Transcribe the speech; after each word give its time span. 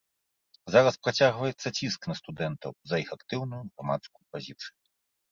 Зараз 0.75 0.95
працягваецца 1.07 1.67
ціск 1.77 2.07
на 2.11 2.15
студэнтаў 2.19 2.71
за 2.93 3.01
іх 3.03 3.09
актыўную 3.17 3.61
грамадскую 3.69 4.23
пазіцыю. 4.37 4.73